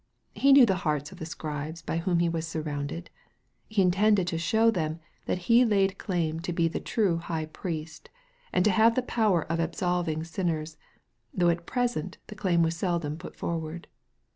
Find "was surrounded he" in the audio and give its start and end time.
2.27-3.83